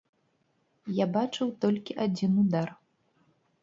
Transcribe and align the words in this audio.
Я 1.03 1.07
бачыў 1.19 1.47
толькі 1.67 1.99
адзін 2.09 2.31
удар. 2.47 2.67